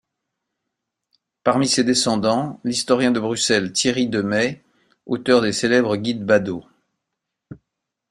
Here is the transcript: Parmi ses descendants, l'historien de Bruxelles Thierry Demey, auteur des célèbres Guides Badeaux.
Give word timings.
Parmi 1.43 1.67
ses 1.67 1.83
descendants, 1.83 2.59
l'historien 2.63 3.11
de 3.11 3.19
Bruxelles 3.19 3.71
Thierry 3.71 4.07
Demey, 4.07 4.63
auteur 5.05 5.41
des 5.41 5.51
célèbres 5.51 5.95
Guides 5.95 6.25
Badeaux. 6.25 6.65